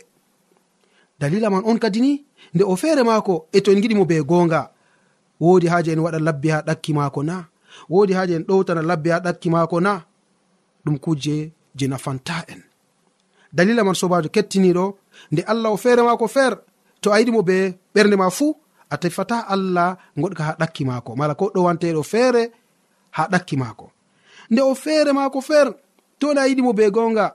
Dalila 1.20 1.48
man 1.50 1.62
on 1.64 1.78
kadi 1.78 2.00
ni 2.00 2.12
nde 2.54 2.62
o 2.64 2.76
feere 2.76 3.02
maako 3.08 3.34
e 3.52 3.58
to 3.64 3.70
en 3.72 3.80
giɗimo 3.82 4.04
be 4.10 4.16
goonga. 4.30 4.60
Woodi 5.40 5.66
haaje 5.72 5.90
en 5.92 6.00
waɗa 6.04 6.18
labbi 6.26 6.48
haa 6.54 6.62
ɗakki 6.68 6.92
maako 6.98 7.22
na. 7.22 7.36
wodi 7.90 8.12
haaji 8.12 8.34
en 8.34 8.44
ɗowtana 8.48 8.82
labbe 8.82 9.08
ha 9.10 9.18
ɗakki 9.20 9.48
maako 9.50 9.80
na 9.80 9.92
ɗum 10.84 10.98
kuje 10.98 11.52
je 11.78 11.86
nafanta 11.88 12.44
en. 12.52 12.62
Dalila 13.52 13.84
man 13.84 13.94
sobajo 13.94 14.28
kettiniɗo 14.34 14.84
nde 15.32 15.42
allah 15.52 15.72
o 15.72 15.76
feere 15.76 16.02
maako 16.02 16.26
feer 16.28 16.52
to 17.00 17.12
a 17.12 17.18
yiɗimo 17.20 17.42
be 17.42 17.56
ɓernde 17.94 18.16
ma 18.16 18.30
fuu 18.30 18.56
a 18.90 18.96
tefata 19.02 19.36
allah 19.54 19.96
goɗka 20.16 20.42
ha 20.48 20.52
ɗakki 20.60 20.84
maako. 20.84 21.16
Mala 21.16 21.34
ko 21.34 21.50
ɗowanteɗo 21.54 22.02
feere 22.02 22.42
ha 23.16 23.22
ɗakki 23.32 23.56
maako. 23.56 23.90
Nde 24.50 24.60
o 24.62 24.74
feere 24.74 25.12
maako 25.12 25.40
feer 25.40 25.68
to 26.18 26.32
nde 26.32 26.38
a 26.40 26.48
yiɗimo 26.48 26.72
be 26.72 26.90
gonga 26.90 27.26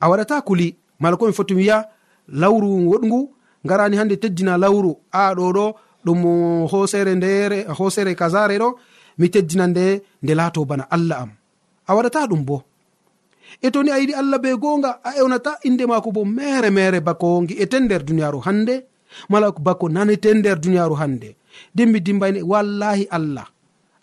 a 0.00 0.08
waɗata 0.10 0.42
kuli. 0.42 0.76
Mala 1.00 1.16
komi 1.16 1.32
foti 1.32 1.54
wiya 1.54 1.88
lawru 2.28 2.68
woɗgu 2.90 3.20
ngarani 3.64 3.96
hande 3.96 4.16
teddina 4.16 4.58
lawru. 4.58 4.96
A 5.12 5.34
ɗo 5.34 5.52
ɗo 5.56 5.74
ɗum 6.04 6.20
hosere 6.70 7.14
ndere 7.14 7.58
hosere 7.78 8.14
kasare 8.14 8.58
ɗo 8.58 8.68
mi 9.18 9.26
teddina 9.30 9.66
nde 9.66 10.02
nde 10.22 10.32
laato 10.34 10.64
bana 10.64 10.84
allah 10.90 11.18
am. 11.24 11.30
A 11.88 11.94
waɗata 11.96 12.26
ɗum 12.30 12.42
bo. 12.44 12.56
E 13.62 13.70
to 13.70 13.82
ni 13.82 13.90
a 13.90 13.98
yiɗi 14.00 14.14
allah 14.14 14.38
be 14.42 14.48
goonga 14.62 14.90
a 15.04 15.10
ewnata 15.20 15.58
inde 15.64 15.84
maako 15.86 16.10
bo 16.16 16.24
mere 16.24 16.70
mere 16.70 17.00
bako 17.00 17.46
gi'ete 17.48 17.76
nder 17.80 18.02
duniyaaru 18.04 18.40
hannde 18.46 18.74
mala 19.30 19.50
bako 19.52 19.88
nanete 19.88 20.34
nder 20.34 20.58
duniyaaru 20.60 20.94
hannde. 21.00 21.36
Dimmi 21.74 22.00
dimbayne 22.00 22.40
wallahi 22.42 23.06
allah. 23.10 23.46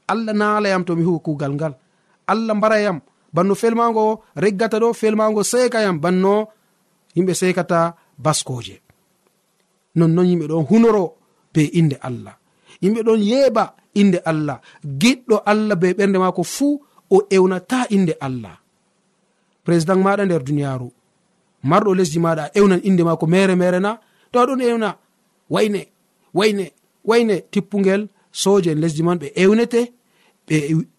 Allah 0.08 0.34
naalayam 0.34 0.84
to 0.86 0.95
mi 0.95 1.04
huwa 1.04 1.19
kugal 1.19 1.54
ngal. 1.54 1.73
Allah 2.28 2.56
mbarayam 2.56 2.97
banno 3.34 3.54
felmago 3.56 4.23
reggata 4.36 4.78
ɗo 4.80 4.93
felmago 4.93 5.43
seekayam 5.43 5.99
banno 5.99 6.47
yimɓe 7.15 7.34
seekata 7.34 7.95
baskoje 8.17 8.82
nonnon 9.95 10.26
yimɓe 10.30 10.45
ɗon 10.47 10.65
hunoro 10.69 11.06
be 11.54 11.62
inde 11.80 11.97
allah. 12.02 12.36
Yimɓe 12.82 13.02
ɗon 13.08 13.21
yeeɓa 13.30 13.63
inde 13.93 14.17
allah. 14.25 14.60
Giɗɗo 15.01 15.36
allah 15.45 15.75
be 15.75 15.93
ɓernde 15.93 16.17
maako 16.19 16.43
fuu 16.43 16.82
o 17.10 17.17
ewnata 17.29 17.88
inde 17.89 18.13
allah. 18.19 18.56
Président 19.65 20.01
maɗa 20.06 20.25
nder 20.25 20.43
duniyaaru. 20.43 20.91
Marɗo 21.63 21.91
lesdi 21.97 22.19
maɗa 22.19 22.43
a 22.43 22.51
ewnan 22.60 22.82
inde 22.84 23.03
maako 23.03 23.25
mere 23.27 23.56
mere 23.56 23.79
na. 23.79 23.91
To 24.32 24.39
aɗon 24.39 24.62
ewna? 24.62 24.89
Wayne 25.49 25.82
wayne 26.34 26.65
wayne 27.06 27.36
tippugel 27.51 28.08
soje 28.32 28.67
en 28.71 28.79
lesdi 28.82 29.03
man 29.03 29.17
ɓe 29.21 29.27
ewnete 29.36 29.82
ɓe 30.47 30.56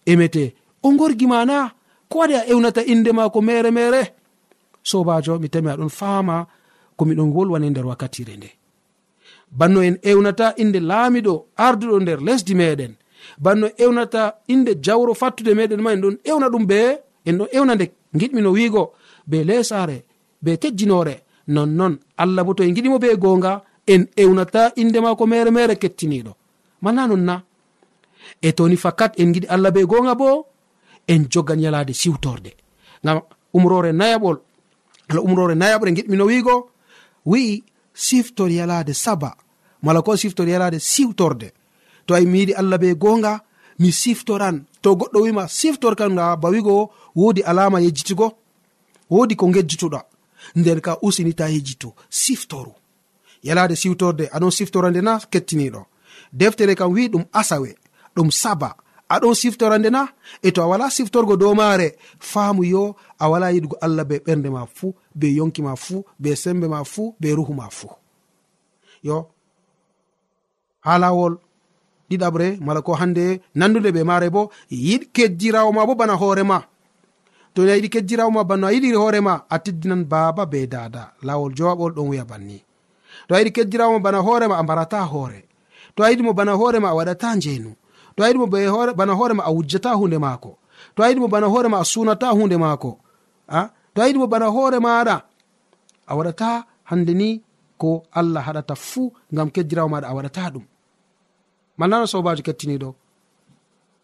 emete. 0.07 0.54
O 0.83 0.88
gorgima 0.98 1.44
na? 1.44 1.70
Ko 2.09 2.18
waɗi 2.20 2.35
a 2.35 2.46
ewnata 2.52 2.83
inde 2.92 3.11
maako 3.12 3.40
mere 3.42 3.70
mere? 3.70 4.02
Sobajo 4.83 5.38
mi 5.38 5.48
tami 5.48 5.68
aɗon 5.70 5.88
fama 5.90 6.46
komiɗon 6.98 7.33
wolwane 7.35 7.70
nder 7.70 7.87
wakkatire 7.87 8.37
nde. 8.37 8.50
banno 9.58 9.80
en 9.82 9.96
ewnata 10.02 10.54
inde 10.62 10.80
laamiɗo 10.90 11.34
arduɗo 11.56 11.96
nder 12.00 12.20
lesdi 12.26 12.54
meɗen. 12.54 12.92
Banno 13.38 13.66
ewnata 13.78 14.22
inde 14.48 14.72
jawro 14.84 15.14
fattude 15.14 15.52
meɗen 15.54 15.80
ma 15.82 15.92
en 15.92 16.00
ɗon 16.00 16.16
ewna 16.24 16.48
ɗum 16.52 16.66
be 16.66 16.78
en 17.24 17.38
ɗon 17.38 17.48
ewna 17.56 17.74
nde 17.74 17.86
giɗmino 18.18 18.50
wiigo 18.56 18.92
be 19.26 19.44
lesare 19.44 20.04
be 20.42 20.56
tejjinore. 20.62 21.14
Nonnon 21.46 21.98
allah 22.16 22.44
bo 22.44 22.54
to 22.54 22.62
en 22.62 22.74
giɗimo 22.74 22.98
be 22.98 23.16
gonga 23.16 23.62
en 23.86 24.06
ewnata 24.16 24.72
inde 24.76 24.98
mako 25.00 25.26
mere 25.26 25.50
mere 25.50 25.76
kettiniɗo 25.76 26.32
mala 26.82 27.06
non 27.06 27.24
na 27.24 27.42
e 28.40 28.52
toni 28.52 28.76
fakat 28.76 29.12
en 29.20 29.32
giɗi 29.34 29.46
allah 29.48 29.70
be 29.70 29.84
gonga 29.84 30.14
bo 30.14 30.46
en 31.06 31.26
jogan 31.30 31.60
yalade 31.60 31.92
siwtorde 31.92 32.50
gam 33.04 33.20
umrore 33.52 33.92
nayaɓol 33.92 34.36
ala 35.08 35.20
umrore 35.20 35.54
nayaɓre 35.54 35.90
giɗmino 35.96 36.24
wiigo 36.24 36.70
wi'i 37.26 37.62
siftor 37.92 38.50
yalade 38.50 38.94
saba. 38.94 39.36
mala 39.84 40.02
ko 40.02 40.16
siftori 40.16 40.50
yalade 40.52 40.78
siwtorde 40.80 41.48
to 42.06 42.14
ay 42.14 42.24
mi 42.24 42.38
yiɗi 42.40 42.54
allah 42.60 42.78
be 42.78 42.94
gonga 42.94 43.40
mi 43.78 43.92
siftoran. 43.92 44.64
To 44.82 44.94
goɗɗo 44.96 45.18
wima 45.22 45.48
siftorkan 45.48 46.14
ga 46.16 46.36
ba 46.36 46.48
wigo 46.48 46.90
wodi 47.16 47.42
alama 47.42 47.80
yejjitugo 47.80 48.32
wodi 49.10 49.36
ko 49.36 49.46
gejjituɗa 49.46 50.00
nden 50.56 50.80
ka 50.80 50.98
usinita 51.02 51.48
yejjito 51.48 51.94
siftoru. 52.10 52.72
Yalade 53.42 53.76
siwtorde 53.76 54.24
aɗon 54.32 54.50
siftora 54.50 54.90
nde 54.90 55.00
na 55.00 55.18
kettiniɗo. 55.32 55.86
Deftere 56.32 56.74
kam 56.74 56.92
wi 56.92 57.08
ɗum 57.08 57.24
asawe 57.32 57.76
ɗum 58.16 58.30
saba. 58.30 58.76
Aɗon 59.08 59.34
siftora 59.34 59.78
nde 59.78 59.90
na 59.90 60.08
e 60.42 60.50
to 60.52 60.62
a 60.62 60.66
wala 60.66 60.90
siftorgo 60.90 61.36
dow 61.36 61.54
maare 61.54 61.96
faamu 62.18 62.64
yo 62.64 62.96
a 63.18 63.28
wala 63.28 63.52
yiɗugo 63.52 63.76
allah 63.80 64.04
be 64.04 64.18
ɓernde 64.18 64.50
ma 64.50 64.66
fuu 64.66 64.94
be 65.14 65.26
yonki 65.34 65.62
ma 65.62 65.76
fuu 65.76 66.04
be 66.18 66.36
sembe 66.36 66.66
ma 66.68 66.84
fuu 66.84 67.14
be 67.20 67.34
ruhu 67.34 67.54
ma 67.54 67.68
fuu. 67.70 67.90
Yo 69.02 69.33
ha 70.84 70.98
lawol. 71.02 71.34
Ɗiɗaɓre 72.10 72.46
mala 72.66 72.80
ko 72.86 72.92
hande 73.00 73.24
nandude 73.58 73.90
ɓe 73.96 74.02
mare 74.10 74.28
bo 74.34 74.42
yiɗ 74.70 75.02
kejjirawo 75.14 75.70
ma 75.76 75.86
bo 75.88 75.94
bana 76.00 76.14
hoorema 76.20 76.58
to 77.54 77.62
a 77.62 77.76
yiɗi 77.76 77.88
kejjirawo 77.94 78.30
ma 78.36 78.42
bana 78.44 78.66
a 78.68 78.72
yiɗi 78.74 78.88
hoorema 79.02 79.32
a 79.48 79.56
teddinan 79.64 80.02
baaba 80.12 80.44
be 80.52 80.66
dada. 80.66 81.02
Lawol 81.26 81.52
jowaɓol 81.56 81.92
ɗon 81.96 82.08
wiya 82.10 82.24
banni. 82.30 82.58
To 83.28 83.34
a 83.34 83.38
yiɗi 83.40 83.52
kejjirawo 83.56 83.92
ma 83.92 83.98
bana 84.06 84.18
hoorema 84.26 84.54
a 84.58 84.62
mbarata 84.62 85.00
hoore. 85.12 85.40
To 85.96 86.02
a 86.04 86.10
yiɗimo 86.10 86.32
bana 86.38 86.52
hoorema 86.60 86.88
a 86.90 86.94
waɗata 86.98 87.28
njeenu. 87.36 87.70
To 88.16 88.20
a 88.24 88.28
yiɗimo 88.28 88.46
bana 88.96 89.12
hoorema 89.18 89.42
a 89.44 89.50
wujjata 89.56 89.90
hunde 89.98 90.18
maako. 90.18 90.50
To 90.94 91.02
a 91.02 91.08
yiɗimo 91.10 91.28
bana 91.30 91.46
hoorema 91.52 91.78
a 91.80 91.84
sunata 91.84 92.28
hunde 92.36 92.56
maako. 92.64 92.98
A? 93.48 93.70
To 93.94 94.02
a 94.02 94.06
yiɗimo 94.08 94.26
bana 94.28 94.46
hoore 94.54 94.78
maɗa 94.86 95.16
a 96.06 96.12
waɗata 96.18 96.64
hande 96.90 97.12
ni 97.14 97.40
ko 97.80 98.02
allah 98.12 98.42
haɗata 98.46 98.74
fuu 98.88 99.12
ngam 99.32 99.48
kejjirawo 99.54 99.88
maɗa 99.88 100.06
a 100.10 100.14
waɗata 100.16 100.50
ɗum. 100.54 100.64
malnano 101.78 102.06
sobajo 102.06 102.42
kettiniɗo. 102.42 102.94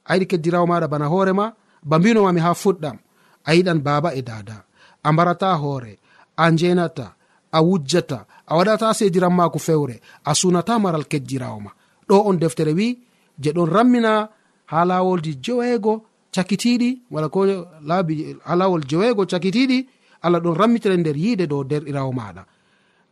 A 0.05 0.15
yiɗi 0.15 0.27
keddirawo 0.31 0.67
maɗa 0.67 0.89
bana 0.89 1.07
hoorema 1.13 1.55
ba 1.83 1.99
mbinomami 1.99 2.41
ha 2.41 2.51
fuɗɗam. 2.55 2.97
A 3.45 3.51
yiɗan 3.55 3.79
baaba 3.87 4.15
e 4.15 4.23
dada. 4.23 4.65
A 5.03 5.13
mbarata 5.13 5.55
hoore 5.63 5.99
a 6.37 6.51
njenata 6.51 7.07
a 7.53 7.59
wujjata 7.63 8.19
a 8.47 8.57
waɗata 8.57 8.95
sediran 8.95 9.35
mako 9.35 9.59
fewre 9.59 10.01
a 10.25 10.35
sunata 10.35 10.79
maral 10.79 11.05
keddirawo 11.11 11.61
ma. 11.61 11.71
Ɗo 12.09 12.27
on 12.29 12.37
deftere 12.39 12.73
wi 12.73 12.99
je 13.39 13.51
ɗon 13.53 13.69
rammina 13.75 14.29
ha 14.67 14.85
lawolji 14.85 15.33
jeweego 15.45 16.05
cakitiɗi 16.35 16.91
wala 17.11 17.29
ko 17.29 17.41
laabi 17.89 18.37
ha 18.45 18.55
lawol 18.57 18.83
jeweego 18.87 19.25
cakitiɗi 19.27 19.79
allah 20.23 20.41
ɗon 20.41 20.55
rammitira 20.61 20.97
nder 20.97 21.17
yiide 21.17 21.47
dow 21.47 21.65
derɗirawo 21.65 22.13
maɗa. 22.13 22.43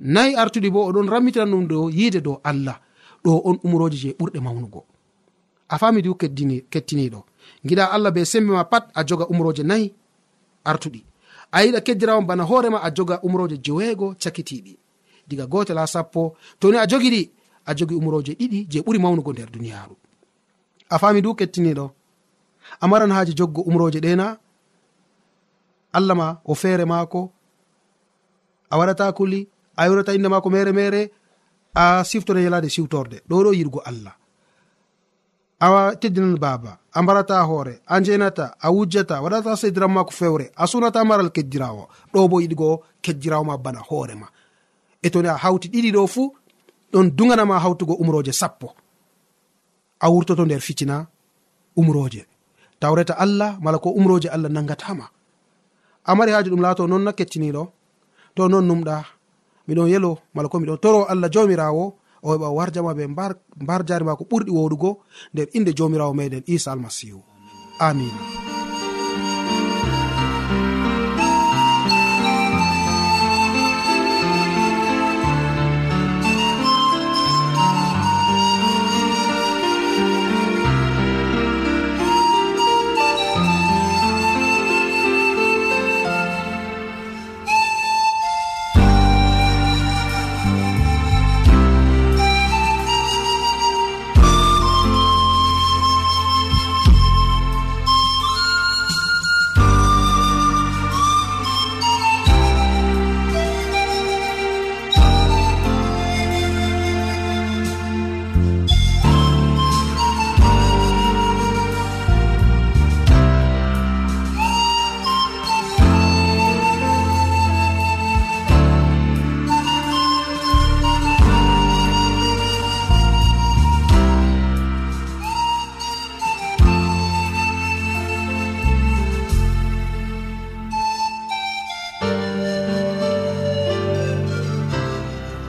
Nayi 0.01 0.35
artuɗi 0.37 0.71
bo 0.71 0.87
oɗon 0.89 1.09
rammitira 1.09 1.45
ɗum 1.47 1.67
dow 1.67 1.91
yiide 1.91 2.21
dow 2.21 2.41
allah. 2.45 2.79
ɗo 3.29 3.35
on 3.49 3.57
umroji 3.67 3.97
je 4.03 4.11
ɓurɗe 4.19 4.39
mawnugo. 4.47 4.81
A 5.69 5.79
fami 5.81 6.01
du 6.05 6.15
kettiniɗo 6.73 7.21
giɗa 7.67 7.85
allah 7.95 8.11
be 8.15 8.21
sembe 8.33 8.51
ma 8.57 8.65
pat 8.73 8.85
a 8.99 9.01
joga 9.09 9.25
umroje 9.33 9.63
nayi 9.71 9.87
artuɗi. 10.71 11.01
A 11.53 11.59
yiɗa 11.65 11.81
keddirawon 11.87 12.27
bana 12.29 12.45
hoorema 12.51 12.79
a 12.87 12.89
joga 12.97 13.17
umroje 13.27 13.57
joweego 13.65 14.07
cakitiɗi 14.23 14.73
diga 15.29 15.47
gotel 15.47 15.79
ha 15.79 15.87
sappo 15.87 16.23
toni 16.61 16.77
a 16.79 16.87
jogiɗi 16.91 17.23
a 17.69 17.75
jogi 17.79 17.95
umroje 18.01 18.33
ɗiɗi 18.41 18.59
je 18.71 18.79
ɓuri 18.85 18.99
mawnugo 19.03 19.31
nder 19.33 19.51
duniyaru 19.53 19.95
a 20.91 20.97
fami 20.99 21.21
du 21.23 21.35
kettiniɗo 21.39 21.87
a 22.81 22.89
maran 22.91 23.13
haji 23.17 23.33
joggo 23.39 23.61
umroje 23.69 24.01
ɗena 24.05 24.27
allah 25.97 26.17
ma 26.21 26.29
o 26.45 26.55
feere 26.55 26.85
maako 26.85 27.21
a 28.71 28.75
waɗata 28.79 29.13
kuli 29.17 29.41
a 29.77 29.87
yurata 29.87 30.15
inde 30.17 30.29
maako 30.29 30.49
mere 30.51 30.73
mere 30.73 31.11
a 31.81 32.05
siftore 32.05 32.41
yalade 32.43 32.69
siwtorde. 32.75 33.17
Ɗo 33.29 33.37
ɗo 33.45 33.51
yiɗgo 33.59 33.81
allah. 33.91 34.15
A 35.61 35.97
teddinan 36.01 36.37
baaba 36.39 36.73
a 36.97 37.03
mbarata 37.03 37.43
hoore 37.49 37.75
a 37.87 38.01
njenata 38.01 38.45
a 38.61 38.69
wujjata 38.75 39.23
waɗata 39.25 39.57
sediran 39.61 39.93
mako 39.93 40.11
fewre 40.19 40.47
a 40.57 40.65
sunata 40.71 41.05
maral 41.05 41.31
keddirawo. 41.37 41.85
Ɗo 42.13 42.29
bo 42.31 42.37
yiɗgo 42.41 42.69
keddirawo 43.05 43.45
ma 43.45 43.57
bana 43.65 43.81
hoorema 43.89 44.27
e 45.03 45.09
toni 45.11 45.29
a 45.29 45.37
hawti 45.43 45.69
ɗiɗi 45.73 45.91
ɗo 45.97 46.07
fuu 46.15 46.35
ɗon 46.93 47.07
duganama 47.17 47.59
hawtugo 47.65 47.95
umroje 48.03 48.33
sappo. 48.33 48.69
A 50.01 50.07
wurtoto 50.11 50.45
nder 50.45 50.61
fitina 50.61 51.07
umroje. 51.77 52.27
Tawreta 52.81 53.15
allah 53.25 53.59
mala 53.61 53.79
ko 53.79 53.91
umroje 53.91 54.29
allah 54.29 54.51
nangatama 54.51 55.07
amari 56.09 56.19
mari 56.19 56.33
haaji 56.33 56.51
ɗum 56.51 56.63
laato 56.63 56.87
noon 56.87 57.03
na 57.05 57.13
kettiniɗo 57.13 57.63
to 58.35 58.49
noon 58.49 58.67
numɗa 58.69 59.05
miɗon 59.69 59.89
yelo 59.93 60.19
mala 60.35 60.49
ko 60.49 60.59
miɗon 60.61 60.79
toro 60.83 61.05
allah 61.05 61.31
jamirawo 61.31 61.85
o 62.23 62.29
heɓa 62.35 62.49
warjama 62.57 62.95
ɓe 62.95 63.05
mbar 63.63 63.81
jari 63.89 64.05
ma 64.05 64.17
ko 64.17 64.25
ɓurɗi 64.31 64.51
woɗugo 64.51 64.91
nder 65.33 65.49
inde 65.57 65.73
jomirawo 65.77 66.13
meɗen 66.15 66.43
isa 66.47 66.73
almasihu. 66.73 67.21
Amina 67.79 68.58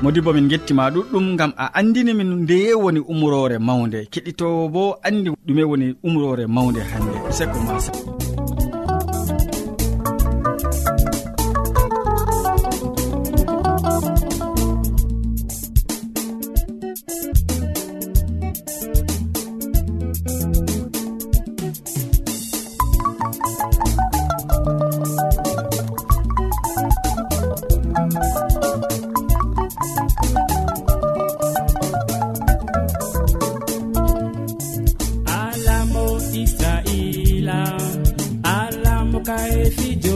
modibo 0.10 0.34
min 0.34 0.48
gettima 0.52 0.90
ɗuɗɗum 0.94 1.26
gam 1.40 1.52
a 1.64 1.66
andini 1.80 2.14
min 2.20 2.30
ndeye 2.44 2.74
woni 2.84 3.00
umrore 3.12 3.58
mawde 3.68 4.00
keɗitowo 4.14 4.64
bo 4.74 4.84
andi 5.08 5.30
ɗume 5.48 5.64
woni 5.70 5.88
umrore 6.08 6.46
mawde 6.56 6.82
hande 6.92 7.18
seko 7.38 7.58
masa 7.68 7.92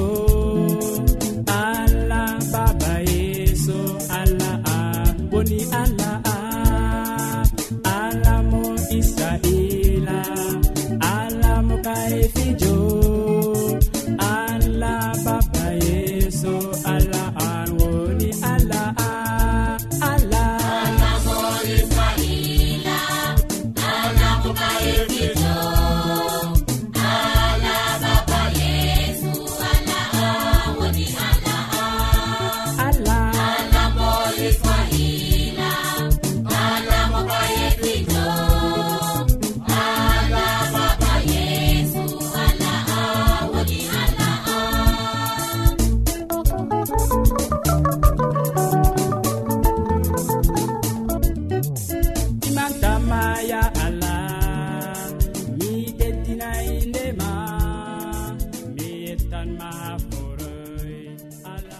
o 0.03 0.42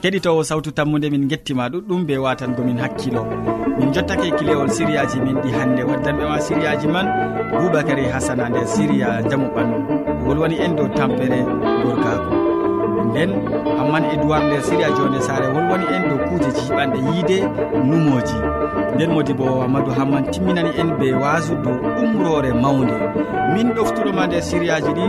keɗitowo 0.04 0.44
sawtu 0.44 0.72
tammude 0.72 1.08
min 1.10 1.28
gettima 1.32 1.70
ɗuɗɗum 1.72 2.06
be 2.08 2.18
watangomin 2.18 2.78
hakkilo. 2.78 3.24
Min 3.80 3.94
jottake 3.94 4.32
kilewol 4.38 4.68
siriyaji 4.70 5.18
min 5.24 5.38
ɗi 5.42 5.50
hannde 5.58 5.82
waddanɓe 5.90 6.24
ma 6.30 6.40
siriyaji 6.42 6.88
man 6.88 7.08
boubacary 7.52 8.06
hasana 8.14 8.50
nder 8.50 8.68
siriya 8.68 9.24
jamu 9.30 9.48
ɓandu. 9.56 9.78
Wolwani 10.28 10.56
en 10.60 10.76
dow 10.76 10.88
tampere 10.98 11.40
gorgako 11.84 12.36
nden 13.10 13.32
hamman 13.78 14.04
edoird 14.14 14.44
nder 14.48 14.62
siriya 14.68 14.90
jonde 14.98 15.20
sare 15.22 15.48
wolwani 15.56 15.86
en 15.96 16.04
dow 16.10 16.20
kuuje 16.28 16.50
jiɓanɗe 16.58 16.98
yiide 17.08 17.38
numoji. 17.88 18.38
Nden 18.96 19.10
modi 19.16 19.34
bo 19.34 19.62
amadou 19.64 19.94
hamman 19.98 20.24
timminani 20.32 20.72
en 20.82 20.90
be 21.00 21.14
wasu 21.16 21.56
dow 21.64 21.76
umrore 22.04 22.52
mawde. 22.64 22.96
Min 23.54 23.72
ɗoftuɗoma 23.76 24.28
nder 24.28 24.42
siriyaji 24.42 24.92
ɗi 24.98 25.06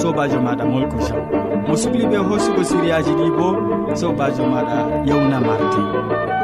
sobajo 0.00 0.38
maɗa 0.40 0.64
molko 0.64 0.98
jean 1.06 1.45
mo 1.68 1.74
sukliɓe 1.82 2.18
hoosugo 2.28 2.62
siriyaji 2.68 3.12
ɗi 3.18 3.26
bo 3.38 3.46
sobajo 4.00 4.44
maɗa 4.52 4.76
yewna 5.08 5.38
mardi. 5.46 5.82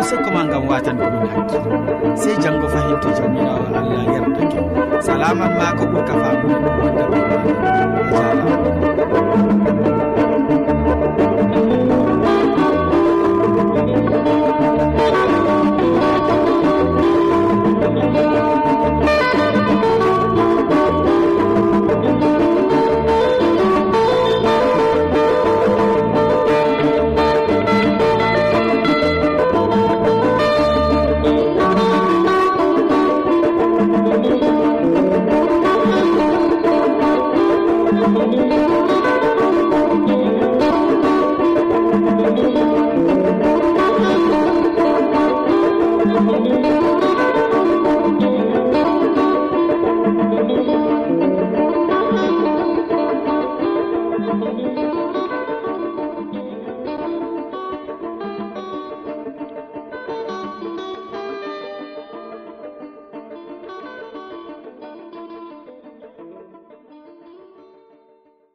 Usekoma 0.01 0.43
gam 0.51 0.65
watan 0.69 0.97
komin 0.99 1.29
hakkil 1.35 1.63
sey 2.23 2.35
janggo 2.43 2.67
fahinto 2.69 3.09
jamirawo 3.19 3.65
allah 3.79 4.03
yerdake 4.15 4.59
salaman 5.07 5.53
ma 5.59 5.67
ko 5.79 5.85
ɓurka 5.93 6.15
famude 6.23 6.57
wondaɓe 6.81 7.19
a 7.31 8.11
jarama 8.11 8.92